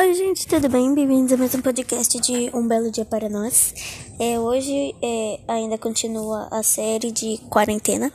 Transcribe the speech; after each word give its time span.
Oi, 0.00 0.14
gente, 0.14 0.48
tudo 0.48 0.66
bem? 0.66 0.94
Bem-vindos 0.94 1.30
a 1.30 1.36
mais 1.36 1.54
um 1.54 1.60
podcast 1.60 2.18
de 2.20 2.50
Um 2.54 2.66
Belo 2.66 2.90
Dia 2.90 3.04
para 3.04 3.28
Nós. 3.28 3.74
É, 4.18 4.40
hoje 4.40 4.96
é, 5.02 5.40
ainda 5.46 5.76
continua 5.76 6.48
a 6.50 6.62
série 6.62 7.12
de 7.12 7.36
quarentena. 7.50 8.10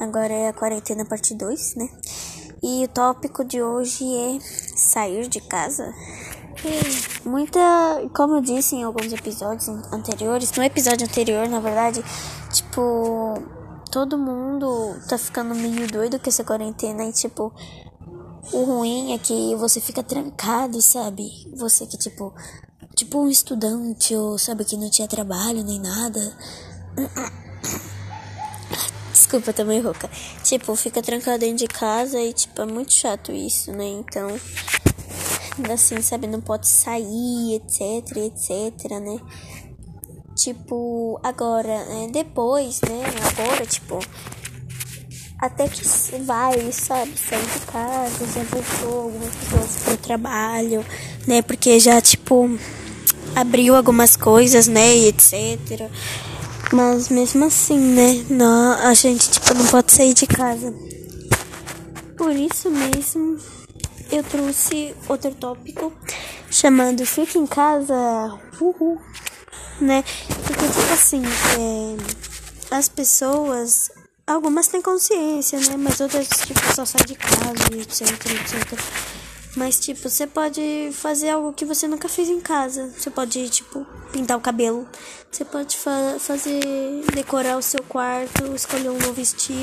Agora 0.00 0.32
é 0.32 0.48
a 0.48 0.52
quarentena 0.54 1.04
parte 1.04 1.34
2, 1.34 1.74
né? 1.74 1.90
E 2.62 2.84
o 2.84 2.88
tópico 2.88 3.44
de 3.44 3.62
hoje 3.62 4.02
é 4.02 4.38
sair 4.40 5.28
de 5.28 5.42
casa. 5.42 5.92
E 6.64 7.28
muita, 7.28 7.60
como 8.16 8.36
eu 8.36 8.40
disse 8.40 8.74
em 8.74 8.82
alguns 8.82 9.12
episódios 9.12 9.68
anteriores, 9.92 10.50
no 10.56 10.64
episódio 10.64 11.06
anterior, 11.06 11.50
na 11.50 11.60
verdade, 11.60 12.02
tipo, 12.50 13.34
todo 13.92 14.16
mundo 14.16 14.96
tá 15.06 15.18
ficando 15.18 15.54
meio 15.54 15.86
doido 15.86 16.18
com 16.18 16.30
essa 16.30 16.42
quarentena 16.42 17.04
e, 17.04 17.12
tipo, 17.12 17.52
o 18.52 18.64
ruim 18.64 19.12
é 19.12 19.18
que 19.18 19.54
você 19.56 19.80
fica 19.80 20.02
trancado, 20.02 20.80
sabe? 20.80 21.30
Você 21.56 21.86
que, 21.86 21.96
tipo, 21.96 22.34
tipo 22.94 23.18
um 23.18 23.28
estudante 23.28 24.14
ou, 24.14 24.38
sabe, 24.38 24.64
que 24.64 24.76
não 24.76 24.90
tinha 24.90 25.08
trabalho 25.08 25.62
nem 25.62 25.80
nada. 25.80 26.36
Desculpa, 29.12 29.52
tô 29.52 29.64
meio 29.64 29.82
rouca. 29.82 30.08
Tipo, 30.42 30.74
fica 30.76 31.02
trancado 31.02 31.38
dentro 31.38 31.58
de 31.58 31.66
casa 31.66 32.20
e, 32.20 32.32
tipo, 32.32 32.62
é 32.62 32.66
muito 32.66 32.92
chato 32.92 33.32
isso, 33.32 33.72
né? 33.72 33.84
Então, 33.84 34.28
assim, 35.72 36.00
sabe, 36.00 36.26
não 36.26 36.40
pode 36.40 36.68
sair, 36.68 37.56
etc, 37.56 38.16
etc, 38.16 38.90
né? 39.00 39.20
Tipo, 40.36 41.18
agora, 41.22 41.68
é, 41.68 42.08
depois, 42.12 42.80
né? 42.82 43.02
Agora, 43.32 43.66
tipo, 43.66 43.98
até 45.38 45.68
que 45.68 45.82
vai, 46.24 46.72
sabe, 46.72 47.12
sair 47.16 47.46
de 47.46 47.60
casa, 47.66 48.26
já 48.34 48.42
voltou 48.42 49.02
algumas 49.02 49.34
pessoas 49.36 49.76
pro 49.84 49.96
trabalho, 49.98 50.84
né? 51.26 51.42
Porque 51.42 51.78
já, 51.78 52.00
tipo, 52.00 52.50
abriu 53.36 53.76
algumas 53.76 54.16
coisas, 54.16 54.66
né, 54.66 54.96
e 54.96 55.08
etc. 55.08 55.88
Mas 56.72 57.08
mesmo 57.08 57.44
assim, 57.44 57.78
né, 57.78 58.26
não, 58.28 58.72
a 58.80 58.92
gente, 58.94 59.30
tipo, 59.30 59.54
não 59.54 59.66
pode 59.66 59.92
sair 59.92 60.12
de 60.12 60.26
casa. 60.26 60.74
Por 62.16 62.32
isso 62.32 62.68
mesmo, 62.68 63.38
eu 64.10 64.24
trouxe 64.24 64.92
outro 65.08 65.30
tópico 65.36 65.92
chamado 66.50 67.06
Fica 67.06 67.38
em 67.38 67.46
Casa, 67.46 67.94
uhul, 68.60 69.00
né? 69.80 70.02
Porque, 70.44 70.66
tipo 70.66 70.92
assim, 70.92 71.22
é, 71.58 72.74
as 72.74 72.88
pessoas 72.88 73.90
Algumas 74.28 74.68
têm 74.68 74.82
consciência, 74.82 75.58
né? 75.58 75.76
Mas 75.78 75.98
outras, 76.00 76.28
tipo, 76.28 76.60
só 76.74 76.84
sai 76.84 77.02
de 77.06 77.14
casa, 77.14 77.64
etc, 77.72 78.10
etc. 78.10 78.78
Mas, 79.56 79.80
tipo, 79.80 80.06
você 80.06 80.26
pode 80.26 80.90
fazer 80.92 81.30
algo 81.30 81.54
que 81.54 81.64
você 81.64 81.88
nunca 81.88 82.10
fez 82.10 82.28
em 82.28 82.38
casa. 82.38 82.92
Você 82.94 83.08
pode, 83.08 83.48
tipo, 83.48 83.86
pintar 84.12 84.36
o 84.36 84.40
cabelo. 84.40 84.86
Você 85.32 85.46
pode 85.46 85.78
fa 85.78 86.18
fazer, 86.18 86.60
decorar 87.14 87.56
o 87.56 87.62
seu 87.62 87.82
quarto, 87.84 88.54
escolher 88.54 88.90
um 88.90 88.98
novo 88.98 89.18
estilo. 89.18 89.62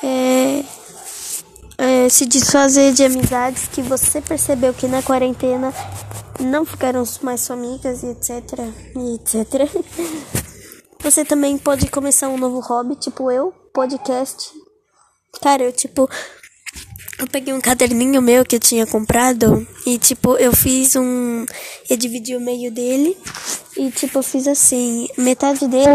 É, 0.00 0.64
é, 1.76 2.08
se 2.08 2.26
desfazer 2.26 2.92
de 2.92 3.02
amizades 3.02 3.66
que 3.66 3.82
você 3.82 4.20
percebeu 4.20 4.72
que 4.72 4.86
na 4.86 5.02
quarentena 5.02 5.74
não 6.38 6.64
ficaram 6.64 7.02
mais 7.20 7.40
sua 7.40 7.56
amigas, 7.56 8.04
etc. 8.04 8.60
Etc. 9.16 10.38
Você 11.02 11.24
também 11.24 11.56
pode 11.56 11.88
começar 11.88 12.28
um 12.28 12.36
novo 12.36 12.60
hobby, 12.60 12.94
tipo 12.94 13.30
eu, 13.30 13.52
podcast. 13.72 14.50
Cara, 15.40 15.62
eu 15.62 15.72
tipo. 15.72 16.08
Eu 17.18 17.26
peguei 17.26 17.52
um 17.52 17.60
caderninho 17.60 18.20
meu 18.22 18.44
que 18.44 18.56
eu 18.56 18.60
tinha 18.60 18.86
comprado 18.86 19.66
e, 19.86 19.98
tipo, 19.98 20.36
eu 20.36 20.52
fiz 20.54 20.96
um. 20.96 21.44
Eu 21.88 21.96
dividi 21.96 22.36
o 22.36 22.40
meio 22.40 22.70
dele 22.70 23.16
e, 23.76 23.90
tipo, 23.90 24.18
eu 24.18 24.22
fiz 24.22 24.46
assim: 24.46 25.08
metade 25.16 25.66
dele 25.68 25.88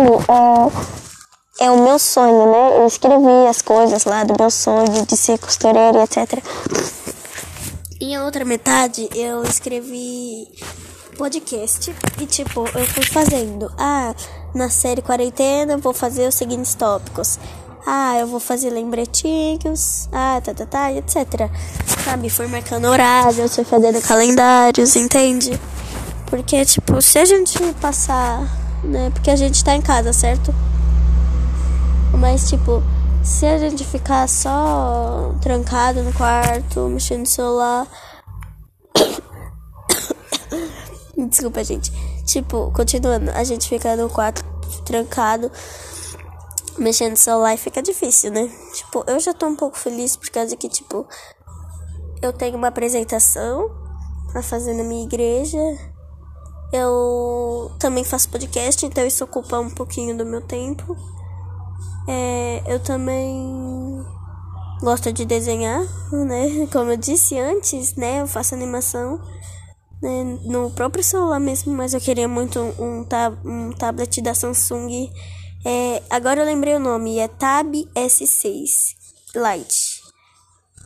é, 1.59 1.65
é 1.65 1.71
o 1.71 1.83
meu 1.83 1.99
sonho, 1.99 2.51
né? 2.51 2.77
Eu 2.77 2.87
escrevi 2.87 3.47
as 3.47 3.61
coisas 3.61 4.05
lá 4.05 4.23
do 4.23 4.35
meu 4.39 4.49
sonho 4.49 5.05
de 5.05 5.17
ser 5.17 5.37
costureira, 5.37 6.03
etc. 6.03 6.43
E 8.01 8.13
a 8.15 8.25
outra 8.25 8.43
metade 8.43 9.07
eu 9.15 9.43
escrevi 9.43 10.47
podcast 11.17 11.95
e, 12.19 12.25
tipo, 12.25 12.67
eu 12.75 12.85
fui 12.87 13.05
fazendo. 13.05 13.71
Ah 13.77 14.13
na 14.55 14.69
série 14.69 15.01
quarentena, 15.01 15.77
vou 15.77 15.93
fazer 15.93 16.27
os 16.27 16.35
seguintes 16.35 16.73
tópicos. 16.73 17.37
Ah, 17.85 18.17
eu 18.17 18.25
vou 18.25 18.39
fazer 18.39 18.71
lembretinhos, 18.71 20.09
ah, 20.11 20.41
tá, 20.43 20.53
tá, 20.53 20.65
tá, 20.65 20.91
etc. 20.93 21.49
Sabe, 22.03 22.29
fui 22.29 22.47
marcando 22.47 22.85
horários, 22.85 23.53
fui 23.53 23.63
fazendo 23.63 24.01
calendários, 24.01 24.95
entende? 24.95 25.59
Porque, 26.25 26.65
tipo, 26.65 26.99
se 27.01 27.19
a 27.19 27.25
gente 27.25 27.59
passar, 27.81 28.41
né? 28.83 29.11
Porque 29.13 29.29
a 29.29 29.35
gente 29.35 29.63
tá 29.63 29.75
em 29.75 29.81
casa, 29.81 30.11
certo? 30.13 30.53
Mas, 32.17 32.49
tipo, 32.49 32.81
se 33.25 33.45
a 33.45 33.57
gente 33.57 33.83
ficar 33.83 34.29
só 34.29 35.35
trancado 35.41 36.01
no 36.01 36.13
quarto, 36.13 36.87
mexendo 36.87 37.21
no 37.21 37.25
celular. 37.25 37.87
Desculpa, 41.29 41.63
gente. 41.63 41.91
Tipo, 42.25 42.71
continuando, 42.71 43.31
a 43.31 43.43
gente 43.43 43.67
fica 43.67 43.95
no 43.95 44.09
quarto 44.09 44.44
trancado, 44.85 45.51
mexendo 46.77 47.11
no 47.11 47.17
celular 47.17 47.53
e 47.53 47.57
fica 47.57 47.81
difícil, 47.81 48.31
né? 48.31 48.49
Tipo, 48.73 49.03
eu 49.07 49.19
já 49.19 49.33
tô 49.33 49.47
um 49.47 49.55
pouco 49.55 49.77
feliz 49.77 50.15
por 50.15 50.29
causa 50.29 50.55
que, 50.55 50.69
tipo, 50.69 51.07
eu 52.21 52.31
tenho 52.31 52.57
uma 52.57 52.67
apresentação 52.67 53.69
a 54.33 54.41
fazer 54.41 54.73
na 54.73 54.83
minha 54.83 55.03
igreja. 55.03 55.59
Eu 56.71 57.71
também 57.79 58.03
faço 58.03 58.29
podcast, 58.29 58.85
então 58.85 59.05
isso 59.05 59.23
ocupa 59.23 59.59
um 59.59 59.69
pouquinho 59.69 60.17
do 60.17 60.25
meu 60.25 60.41
tempo. 60.41 60.95
É, 62.07 62.63
eu 62.67 62.79
também 62.79 64.05
gosto 64.81 65.11
de 65.11 65.25
desenhar, 65.25 65.81
né? 66.11 66.67
Como 66.71 66.91
eu 66.91 66.97
disse 66.97 67.39
antes, 67.39 67.95
né? 67.95 68.21
Eu 68.21 68.27
faço 68.27 68.53
animação 68.53 69.19
né, 70.05 70.39
no 70.43 70.69
próprio 70.69 71.03
celular 71.03 71.39
mesmo, 71.39 71.73
mas 71.73 71.95
eu 71.95 71.99
queria 71.99 72.27
muito 72.27 72.59
um, 72.79 73.03
tab 73.03 73.35
um 73.43 73.71
tablet 73.71 74.21
da 74.21 74.35
Samsung. 74.35 75.11
É, 75.65 76.03
agora 76.11 76.41
eu 76.41 76.45
lembrei 76.45 76.75
o 76.75 76.79
nome, 76.79 77.17
é 77.17 77.27
Tab 77.27 77.73
S6 77.95 78.95
Lite. 79.35 80.03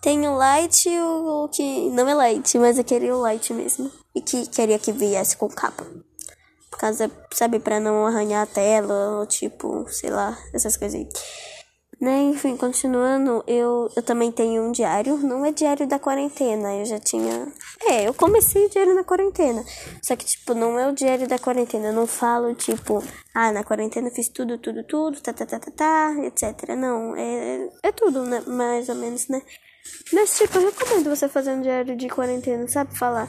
Tem 0.02 0.26
o 0.26 0.40
Lite 0.40 0.88
e 0.88 1.02
o, 1.02 1.50
que 1.50 1.90
não 1.90 2.08
é 2.08 2.32
Lite, 2.32 2.58
mas 2.58 2.78
eu 2.78 2.86
queria 2.86 3.14
o 3.14 3.28
Lite 3.28 3.54
mesmo. 3.54 3.92
E 4.16 4.22
que 4.22 4.48
queria 4.48 4.80
que 4.80 4.94
viesse 4.94 5.36
com 5.36 5.50
capa. 5.50 5.86
Por 6.72 6.80
causa, 6.80 7.12
sabe, 7.34 7.60
pra 7.60 7.78
não 7.78 8.06
arranhar 8.06 8.44
a 8.44 8.46
tela, 8.46 9.20
ou 9.20 9.26
tipo, 9.26 9.86
sei 9.90 10.10
lá, 10.10 10.38
essas 10.54 10.78
coisas 10.78 10.98
aí. 10.98 11.10
Né, 12.00 12.22
enfim, 12.22 12.56
continuando, 12.56 13.44
eu, 13.46 13.92
eu 13.94 14.02
também 14.02 14.32
tenho 14.32 14.64
um 14.64 14.72
diário. 14.72 15.18
Não 15.18 15.46
é 15.46 15.52
diário 15.52 15.86
da 15.86 16.00
quarentena, 16.00 16.74
eu 16.76 16.86
já 16.86 16.98
tinha. 16.98 17.52
É, 17.90 18.08
eu 18.08 18.14
comecei 18.14 18.66
o 18.66 18.70
diário 18.70 18.96
na 18.96 19.04
quarentena. 19.04 19.66
Só 20.02 20.16
que, 20.16 20.26
tipo, 20.26 20.54
não 20.54 20.80
é 20.80 20.88
o 20.88 20.94
diário 20.94 21.28
da 21.28 21.38
quarentena. 21.38 21.88
Eu 21.88 21.94
não 21.94 22.08
falo, 22.08 22.56
tipo, 22.56 23.04
ah, 23.36 23.52
na 23.52 23.66
quarentena 23.66 24.08
eu 24.08 24.14
fiz 24.14 24.30
tudo, 24.30 24.58
tudo, 24.58 24.82
tudo, 24.86 25.20
tá, 25.20 25.34
tá, 25.34 25.46
tá, 25.46 25.60
tá, 25.60 25.72
tá, 25.72 26.16
etc. 26.24 26.70
Não, 26.78 27.18
é, 27.18 27.70
é 27.84 27.92
tudo, 27.92 28.24
né? 28.24 28.44
Mais 28.48 28.88
ou 28.88 28.96
menos, 28.96 29.28
né? 29.28 29.42
Mas, 30.14 30.38
tipo, 30.38 30.58
eu 30.58 30.68
recomendo 30.68 31.10
você 31.10 31.28
fazer 31.28 31.52
um 31.52 31.62
diário 31.62 31.98
de 31.98 32.08
quarentena, 32.08 32.66
sabe? 32.70 32.98
Falar. 32.98 33.28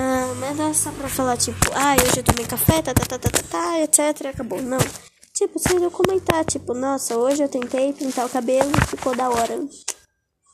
Ah, 0.00 0.34
mas 0.40 0.56
não 0.56 0.70
é 0.70 0.72
só 0.72 0.90
pra 0.92 1.08
falar, 1.08 1.36
tipo, 1.36 1.58
ah, 1.74 1.94
hoje 1.94 2.20
eu 2.20 2.24
tomei 2.24 2.46
café, 2.46 2.80
tá, 2.80 2.94
tá, 2.94 3.04
tá, 3.04 3.18
tá, 3.18 3.30
tá, 3.30 3.42
tá 3.50 3.80
etc. 3.80 4.26
Acabou. 4.28 4.62
Não. 4.62 4.78
Tipo, 5.38 5.56
você 5.56 5.90
comentar, 5.90 6.44
tipo, 6.44 6.74
nossa, 6.74 7.16
hoje 7.16 7.44
eu 7.44 7.48
tentei 7.48 7.92
pintar 7.92 8.26
o 8.26 8.28
cabelo 8.28 8.72
e 8.72 8.86
ficou 8.88 9.14
da 9.14 9.30
hora. 9.30 9.56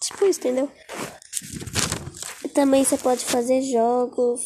Tipo 0.02 0.26
isso, 0.26 0.40
entendeu? 0.40 0.70
Também 2.52 2.84
você 2.84 2.98
pode 2.98 3.24
fazer 3.24 3.62
jogos. 3.62 4.42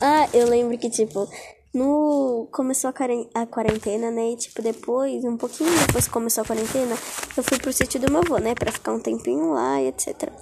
Ah, 0.00 0.26
eu 0.32 0.48
lembro 0.48 0.78
que, 0.78 0.88
tipo, 0.88 1.28
no. 1.74 2.48
Começou 2.50 2.88
a, 2.88 3.46
quarentena, 3.46 4.10
né? 4.10 4.30
E, 4.30 4.36
tipo, 4.36 4.62
depois, 4.62 5.22
um 5.26 5.36
pouquinho 5.36 5.70
depois 5.86 6.06
que 6.06 6.10
começou 6.10 6.40
a 6.40 6.46
quarentena, 6.46 6.96
eu 7.36 7.42
fui 7.42 7.58
pro 7.58 7.70
sítio 7.70 8.00
do 8.00 8.10
meu 8.10 8.22
avô, 8.22 8.38
né? 8.38 8.54
Pra 8.54 8.72
ficar 8.72 8.94
um 8.94 9.00
tempinho 9.00 9.52
lá 9.52 9.78
e 9.82 9.88
etc. 9.88 10.32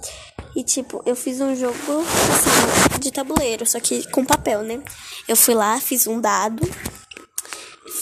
E, 0.55 0.63
tipo, 0.63 1.03
eu 1.05 1.17
fiz 1.17 1.41
um 1.41 1.53
jogo, 1.53 1.75
assim, 1.75 2.99
de 3.01 3.11
tabuleiro, 3.11 3.65
só 3.65 3.81
que 3.81 4.09
com 4.11 4.23
papel, 4.23 4.63
né? 4.63 4.81
Eu 5.27 5.35
fui 5.35 5.55
lá, 5.55 5.77
fiz 5.77 6.07
um 6.07 6.21
dado 6.21 6.65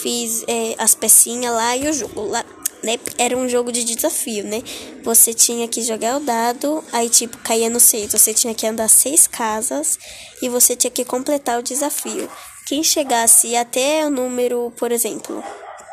fiz 0.01 0.43
é, 0.47 0.75
as 0.77 0.95
pecinhas 0.95 1.53
lá 1.53 1.75
e 1.75 1.89
o 1.89 1.93
jogo 1.93 2.27
lá. 2.27 2.45
Né? 2.83 2.99
Era 3.17 3.35
um 3.35 3.49
jogo 3.49 3.71
de 3.71 3.83
desafio, 3.83 4.43
né? 4.43 4.61
Você 5.03 5.33
tinha 5.33 5.67
que 5.67 5.81
jogar 5.81 6.17
o 6.17 6.19
dado, 6.19 6.83
aí 6.91 7.09
tipo, 7.09 7.37
caía 7.39 7.69
no 7.69 7.79
seis. 7.79 8.11
Você 8.11 8.33
tinha 8.33 8.53
que 8.53 8.67
andar 8.67 8.87
seis 8.87 9.25
casas 9.25 9.97
e 10.41 10.47
você 10.47 10.75
tinha 10.75 10.91
que 10.91 11.03
completar 11.03 11.59
o 11.59 11.63
desafio. 11.63 12.29
Quem 12.67 12.83
chegasse 12.83 13.55
até 13.55 14.05
o 14.05 14.11
número, 14.11 14.71
por 14.77 14.91
exemplo, 14.91 15.43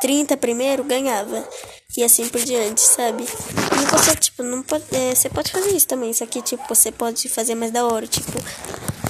30 0.01 0.37
primeiro, 0.37 0.85
ganhava. 0.85 1.49
E 1.97 2.03
assim 2.03 2.29
por 2.29 2.43
diante, 2.43 2.81
sabe? 2.81 3.23
E 3.25 3.87
você, 3.87 4.17
tipo, 4.17 4.43
não 4.43 4.62
pode. 4.62 4.85
É, 4.93 5.15
você 5.15 5.31
pode 5.31 5.53
fazer 5.53 5.71
isso 5.71 5.87
também. 5.87 6.11
Isso 6.11 6.25
aqui, 6.25 6.43
tipo, 6.43 6.62
você 6.69 6.91
pode 6.91 7.29
fazer 7.29 7.55
mais 7.55 7.71
da 7.71 7.87
hora. 7.87 8.07
Tipo, 8.07 8.33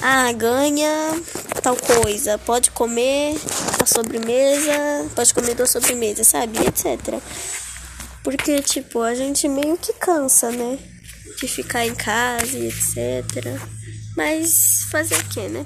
ah, 0.01 0.31
ganha 0.31 0.89
tal 1.65 1.75
coisa, 1.77 2.37
pode 2.37 2.69
comer 2.69 3.35
a 3.81 3.87
sobremesa, 3.87 5.09
pode 5.15 5.33
comer 5.33 5.55
da 5.55 5.65
sobremesa, 5.65 6.23
sabe? 6.23 6.59
Etc. 6.59 7.19
Porque, 8.23 8.61
tipo, 8.61 9.01
a 9.01 9.15
gente 9.15 9.47
meio 9.47 9.75
que 9.75 9.91
cansa, 9.93 10.51
né? 10.51 10.77
De 11.39 11.47
ficar 11.47 11.83
em 11.87 11.95
casa 11.95 12.55
e 12.55 12.67
etc. 12.67 13.59
Mas 14.15 14.83
fazer 14.91 15.15
o 15.15 15.27
que, 15.29 15.47
né? 15.47 15.65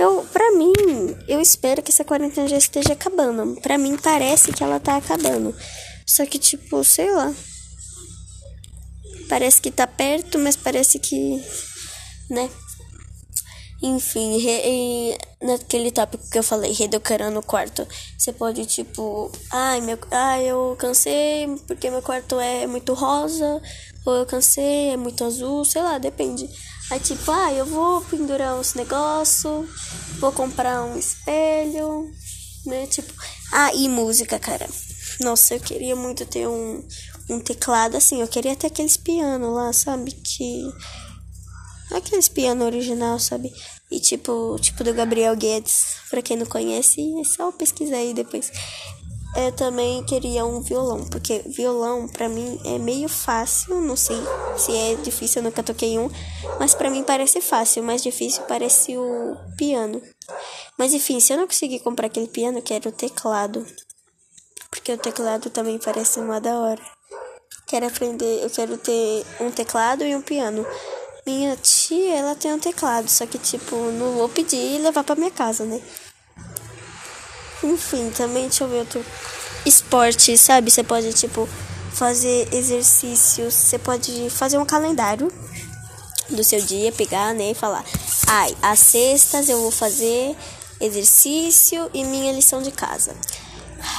Eu, 0.00 0.26
pra 0.32 0.50
mim, 0.50 0.72
eu 1.28 1.40
espero 1.40 1.80
que 1.80 1.92
essa 1.92 2.04
quarentena 2.04 2.48
já 2.48 2.58
esteja 2.58 2.94
acabando. 2.94 3.60
Pra 3.60 3.78
mim 3.78 3.96
parece 3.96 4.52
que 4.52 4.64
ela 4.64 4.80
tá 4.80 4.96
acabando. 4.96 5.54
Só 6.04 6.26
que, 6.26 6.40
tipo, 6.40 6.82
sei 6.82 7.08
lá. 7.12 7.32
Parece 9.28 9.62
que 9.62 9.70
tá 9.70 9.86
perto, 9.86 10.40
mas 10.40 10.56
parece 10.56 10.98
que. 10.98 11.40
né? 12.28 12.50
Enfim, 13.82 14.38
re, 14.38 15.18
naquele 15.42 15.90
tópico 15.90 16.22
que 16.30 16.38
eu 16.38 16.42
falei, 16.42 16.72
redecorando 16.72 17.40
o 17.40 17.42
quarto, 17.42 17.86
você 18.16 18.32
pode 18.32 18.64
tipo, 18.64 19.30
ai, 19.50 19.80
meu, 19.80 19.98
ai, 20.12 20.44
eu 20.44 20.76
cansei 20.78 21.48
porque 21.66 21.90
meu 21.90 22.00
quarto 22.00 22.38
é 22.38 22.64
muito 22.66 22.94
rosa, 22.94 23.60
ou 24.06 24.14
eu 24.14 24.26
cansei, 24.26 24.90
é 24.90 24.96
muito 24.96 25.24
azul, 25.24 25.64
sei 25.64 25.82
lá, 25.82 25.98
depende. 25.98 26.48
Aí 26.92 27.00
tipo, 27.00 27.28
ah, 27.30 27.52
eu 27.52 27.66
vou 27.66 28.02
pendurar 28.02 28.54
uns 28.54 28.74
negócios, 28.74 29.66
vou 30.20 30.30
comprar 30.30 30.84
um 30.84 30.96
espelho, 30.96 32.08
né? 32.64 32.86
Tipo, 32.86 33.12
ah, 33.52 33.74
e 33.74 33.88
música, 33.88 34.38
cara. 34.38 34.68
Nossa, 35.20 35.54
eu 35.54 35.60
queria 35.60 35.96
muito 35.96 36.24
ter 36.24 36.46
um, 36.46 36.86
um 37.28 37.40
teclado 37.40 37.96
assim, 37.96 38.20
eu 38.20 38.28
queria 38.28 38.54
ter 38.54 38.68
aqueles 38.68 38.96
piano 38.96 39.52
lá, 39.52 39.72
sabe? 39.72 40.12
Que 40.12 40.62
aqueles 41.94 42.28
piano 42.28 42.64
original, 42.64 43.18
sabe? 43.18 43.52
E 43.90 44.00
tipo, 44.00 44.56
tipo 44.60 44.82
do 44.82 44.94
Gabriel 44.94 45.36
Guedes, 45.36 45.96
para 46.10 46.22
quem 46.22 46.36
não 46.36 46.46
conhece, 46.46 47.00
é 47.20 47.24
só 47.24 47.50
pesquisar 47.52 47.96
aí 47.96 48.14
depois. 48.14 48.50
Eu 49.34 49.50
também 49.52 50.04
queria 50.04 50.44
um 50.44 50.60
violão, 50.60 51.06
porque 51.06 51.38
violão 51.46 52.06
para 52.06 52.28
mim 52.28 52.60
é 52.66 52.78
meio 52.78 53.08
fácil, 53.08 53.80
não 53.80 53.96
sei 53.96 54.18
se 54.58 54.76
é 54.76 54.94
difícil, 54.96 55.40
eu 55.40 55.44
nunca 55.44 55.62
toquei 55.62 55.98
um, 55.98 56.10
mas 56.58 56.74
para 56.74 56.90
mim 56.90 57.02
parece 57.02 57.40
fácil, 57.40 57.82
mais 57.82 58.02
difícil 58.02 58.42
parece 58.42 58.94
o 58.96 59.36
piano. 59.56 60.02
Mas 60.78 60.92
enfim, 60.92 61.18
se 61.18 61.32
eu 61.32 61.38
não 61.38 61.46
conseguir 61.46 61.80
comprar 61.80 62.08
aquele 62.08 62.28
piano, 62.28 62.58
eu 62.58 62.62
quero 62.62 62.90
o 62.90 62.92
teclado. 62.92 63.66
Porque 64.70 64.92
o 64.92 64.98
teclado 64.98 65.48
também 65.48 65.78
parece 65.78 66.20
uma 66.20 66.38
da 66.38 66.58
hora. 66.58 66.82
Quero 67.66 67.86
aprender, 67.86 68.42
eu 68.42 68.50
quero 68.50 68.76
ter 68.76 69.24
um 69.40 69.50
teclado 69.50 70.04
e 70.04 70.14
um 70.14 70.20
piano. 70.20 70.66
Minha 71.24 71.56
tia, 71.56 72.16
ela 72.16 72.34
tem 72.34 72.52
um 72.52 72.58
teclado, 72.58 73.08
só 73.08 73.24
que 73.26 73.38
tipo, 73.38 73.76
não 73.92 74.14
vou 74.14 74.28
pedir 74.28 74.56
e 74.56 74.78
levar 74.78 75.04
para 75.04 75.14
minha 75.14 75.30
casa, 75.30 75.64
né? 75.64 75.80
Enfim, 77.62 78.10
também 78.10 78.48
deixa 78.48 78.64
eu 78.64 78.68
ver 78.68 78.78
outro 78.78 79.04
esporte, 79.64 80.36
sabe? 80.36 80.70
Você 80.70 80.82
pode 80.82 81.12
tipo 81.12 81.48
fazer 81.92 82.52
exercícios, 82.52 83.54
você 83.54 83.78
pode 83.78 84.30
fazer 84.30 84.58
um 84.58 84.64
calendário 84.64 85.32
do 86.28 86.42
seu 86.42 86.60
dia, 86.60 86.90
pegar, 86.90 87.32
né, 87.34 87.52
e 87.52 87.54
falar: 87.54 87.84
"Ai, 88.26 88.56
às 88.60 88.80
sextas 88.80 89.48
eu 89.48 89.60
vou 89.60 89.70
fazer 89.70 90.36
exercício 90.80 91.88
e 91.94 92.02
minha 92.02 92.32
lição 92.32 92.60
de 92.60 92.72
casa. 92.72 93.14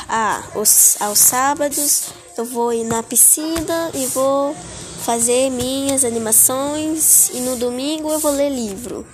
Ah, 0.09 0.43
os, 0.55 0.97
aos 0.99 1.19
sábados 1.19 2.09
eu 2.37 2.43
vou 2.43 2.73
ir 2.73 2.83
na 2.83 3.01
piscina 3.01 3.91
e 3.93 4.05
vou 4.07 4.55
fazer 5.03 5.50
minhas 5.50 6.05
animações 6.05 7.29
e 7.29 7.41
no 7.41 7.57
domingo 7.57 8.09
eu 8.09 8.19
vou 8.19 8.31
ler 8.31 8.50
livro. 8.50 9.05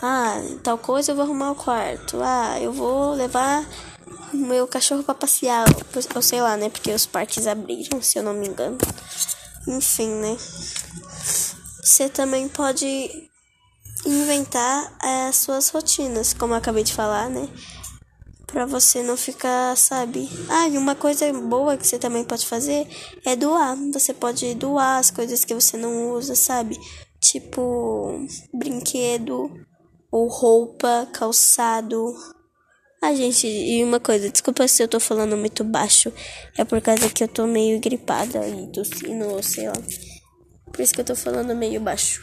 Ah, 0.00 0.40
tal 0.62 0.78
coisa 0.78 1.10
eu 1.10 1.16
vou 1.16 1.24
arrumar 1.24 1.50
o 1.50 1.56
quarto. 1.56 2.20
Ah, 2.22 2.60
eu 2.60 2.72
vou 2.72 3.14
levar 3.14 3.66
meu 4.32 4.66
cachorro 4.66 5.02
para 5.02 5.14
passear. 5.14 5.64
Ou 6.14 6.22
sei 6.22 6.40
lá, 6.40 6.56
né? 6.56 6.68
Porque 6.68 6.92
os 6.92 7.06
parques 7.06 7.46
abriram, 7.46 8.00
se 8.00 8.18
eu 8.18 8.22
não 8.22 8.34
me 8.34 8.46
engano. 8.46 8.78
Enfim, 9.66 10.08
né? 10.08 10.36
Você 11.82 12.08
também 12.08 12.48
pode 12.48 13.10
inventar 14.04 14.92
eh, 15.02 15.28
as 15.28 15.36
suas 15.36 15.70
rotinas, 15.70 16.34
como 16.34 16.52
eu 16.52 16.58
acabei 16.58 16.84
de 16.84 16.92
falar, 16.92 17.28
né? 17.28 17.48
Para 18.54 18.66
você 18.66 19.02
não 19.02 19.16
ficar, 19.16 19.76
sabe? 19.76 20.28
Ah, 20.48 20.68
e 20.68 20.78
uma 20.78 20.94
coisa 20.94 21.30
boa 21.32 21.76
que 21.76 21.84
você 21.84 21.98
também 21.98 22.22
pode 22.22 22.46
fazer 22.46 22.86
é 23.26 23.34
doar. 23.34 23.76
Você 23.92 24.14
pode 24.14 24.54
doar 24.54 25.00
as 25.00 25.10
coisas 25.10 25.44
que 25.44 25.52
você 25.52 25.76
não 25.76 26.12
usa, 26.12 26.36
sabe? 26.36 26.78
Tipo, 27.20 28.24
brinquedo 28.52 29.50
ou 30.08 30.28
roupa, 30.28 31.08
calçado. 31.12 32.14
Ah, 33.02 33.12
gente, 33.12 33.48
e 33.48 33.82
uma 33.82 33.98
coisa, 33.98 34.30
desculpa 34.30 34.68
se 34.68 34.84
eu 34.84 34.86
tô 34.86 35.00
falando 35.00 35.36
muito 35.36 35.64
baixo. 35.64 36.12
É 36.56 36.64
por 36.64 36.80
causa 36.80 37.10
que 37.10 37.24
eu 37.24 37.28
tô 37.28 37.48
meio 37.48 37.80
gripada 37.80 38.46
e 38.46 38.70
tossindo, 38.70 39.42
sei 39.42 39.66
lá. 39.66 39.74
Por 40.72 40.80
isso 40.80 40.94
que 40.94 41.00
eu 41.00 41.04
tô 41.04 41.16
falando 41.16 41.56
meio 41.56 41.80
baixo. 41.80 42.22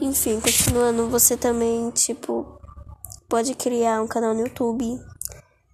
Enfim, 0.00 0.38
continuando, 0.38 1.08
você 1.08 1.36
também, 1.36 1.90
tipo, 1.90 2.57
pode 3.28 3.54
criar 3.54 4.02
um 4.02 4.06
canal 4.06 4.34
no 4.34 4.40
YouTube, 4.40 4.98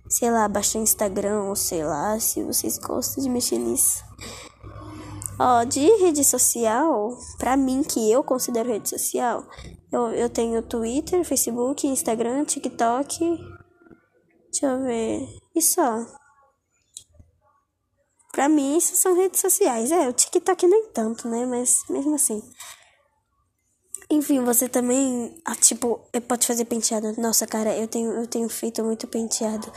sei 0.08 0.30
lá, 0.30 0.48
baixar 0.48 0.80
Instagram, 0.80 1.44
ou 1.44 1.56
sei 1.56 1.84
lá, 1.84 2.18
se 2.18 2.42
vocês 2.42 2.78
gostam 2.78 3.22
de 3.22 3.30
mexer 3.30 3.58
nisso. 3.58 4.04
Ó, 5.38 5.64
de 5.64 5.80
rede 5.96 6.24
social, 6.24 7.16
pra 7.38 7.56
mim, 7.56 7.82
que 7.82 8.10
eu 8.10 8.22
considero 8.22 8.68
rede 8.68 8.88
social, 8.88 9.44
eu, 9.92 10.10
eu 10.12 10.28
tenho 10.28 10.62
Twitter, 10.62 11.24
Facebook, 11.24 11.86
Instagram, 11.86 12.44
TikTok. 12.44 13.18
Deixa 14.50 14.66
eu 14.66 14.82
ver. 14.82 15.26
E 15.54 15.62
só. 15.62 16.04
Pra 18.32 18.48
mim, 18.48 18.76
isso 18.76 18.96
são 18.96 19.16
redes 19.16 19.40
sociais. 19.40 19.92
É, 19.92 20.08
o 20.08 20.12
TikTok 20.12 20.66
nem 20.66 20.88
tanto, 20.92 21.28
né? 21.28 21.46
Mas 21.46 21.84
mesmo 21.88 22.14
assim. 22.14 22.42
Enfim, 24.10 24.44
você 24.44 24.68
também, 24.68 25.34
ah, 25.44 25.56
tipo, 25.56 26.00
pode 26.28 26.46
fazer 26.46 26.64
penteado. 26.66 27.14
Nossa, 27.20 27.46
cara, 27.46 27.74
eu 27.76 27.88
tenho, 27.88 28.12
eu 28.12 28.26
tenho 28.26 28.48
feito 28.48 28.82
muito 28.84 29.06
penteado. 29.06 29.72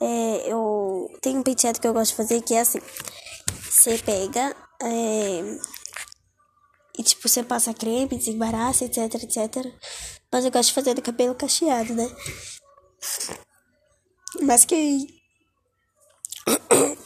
É, 0.00 0.52
eu 0.52 1.08
tenho 1.20 1.40
um 1.40 1.42
penteado 1.42 1.80
que 1.80 1.86
eu 1.86 1.92
gosto 1.92 2.10
de 2.10 2.16
fazer 2.16 2.42
que 2.42 2.54
é 2.54 2.60
assim. 2.60 2.80
Você 3.70 3.98
pega 3.98 4.54
é, 4.82 5.58
e, 6.98 7.02
tipo, 7.02 7.28
você 7.28 7.44
passa 7.44 7.72
creme, 7.72 8.18
desembaraça, 8.18 8.84
etc, 8.84 9.14
etc. 9.22 9.72
Mas 10.32 10.44
eu 10.44 10.50
gosto 10.50 10.68
de 10.70 10.74
fazer 10.74 10.94
do 10.94 11.02
cabelo 11.02 11.34
cacheado, 11.34 11.94
né? 11.94 12.10
Mas 14.42 14.64
que... 14.64 15.06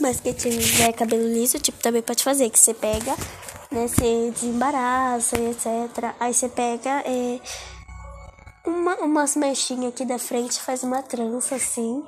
Mas 0.00 0.20
que 0.20 0.32
tiver 0.32 0.92
cabelo 0.92 1.26
liso, 1.26 1.58
tipo, 1.58 1.78
também 1.82 2.00
pode 2.00 2.22
fazer. 2.22 2.48
Que 2.48 2.58
você 2.58 2.72
pega 2.72 3.14
né? 3.70 3.86
Você 3.86 4.30
desembaraça 4.30 5.36
etc. 5.38 6.14
Aí 6.18 6.34
você 6.34 6.48
pega 6.48 7.02
é, 7.06 7.40
uma, 8.66 8.96
umas 8.96 9.36
mechinhas 9.36 9.92
aqui 9.92 10.04
da 10.04 10.18
frente, 10.18 10.60
faz 10.60 10.82
uma 10.82 11.02
trança 11.02 11.54
assim, 11.54 12.04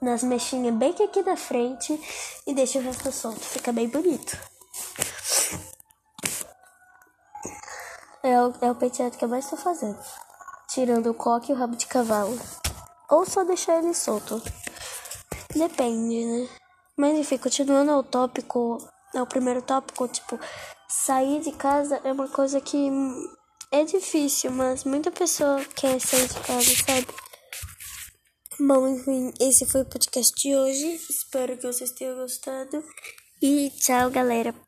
nas 0.00 0.22
mechinhas 0.22 0.74
bem 0.74 0.94
aqui 1.02 1.22
da 1.22 1.36
frente 1.36 2.00
e 2.46 2.54
deixa 2.54 2.78
o 2.78 2.82
resto 2.82 3.10
solto. 3.10 3.40
Fica 3.40 3.72
bem 3.72 3.88
bonito. 3.88 4.38
É 8.22 8.40
o, 8.42 8.54
é 8.60 8.70
o 8.70 8.74
penteado 8.74 9.16
que 9.16 9.24
eu 9.24 9.28
mais 9.28 9.48
tô 9.48 9.56
fazendo. 9.56 9.98
Tirando 10.68 11.10
o 11.10 11.14
coque 11.14 11.50
e 11.50 11.54
o 11.54 11.58
rabo 11.58 11.76
de 11.76 11.86
cavalo. 11.86 12.38
Ou 13.08 13.24
só 13.24 13.42
deixar 13.44 13.78
ele 13.78 13.94
solto. 13.94 14.42
Depende, 15.54 16.24
né? 16.24 16.48
Mas 16.96 17.16
enfim, 17.16 17.38
continuando 17.38 17.90
ao 17.90 18.02
tópico, 18.02 18.78
ao 19.14 19.26
primeiro 19.26 19.62
tópico, 19.62 20.08
tipo, 20.08 20.38
sair 20.88 21.40
de 21.40 21.52
casa 21.52 22.00
é 22.04 22.12
uma 22.12 22.28
coisa 22.28 22.60
que 22.60 22.90
é 23.70 23.84
difícil, 23.84 24.50
mas 24.50 24.84
muita 24.84 25.10
pessoa 25.10 25.64
quer 25.74 26.00
sair 26.00 26.28
de 26.28 26.40
casa, 26.40 26.70
sabe? 26.86 27.06
Bom, 28.60 28.88
enfim, 28.88 29.32
esse 29.40 29.66
foi 29.66 29.82
o 29.82 29.88
podcast 29.88 30.34
de 30.36 30.56
hoje. 30.56 31.00
Espero 31.08 31.56
que 31.56 31.66
vocês 31.66 31.92
tenham 31.92 32.16
gostado. 32.16 32.82
E 33.40 33.70
tchau, 33.70 34.10
galera. 34.10 34.52